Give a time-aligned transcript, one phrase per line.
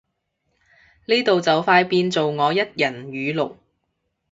[1.05, 2.75] 呢度就快變做我一人
[3.11, 3.57] 語錄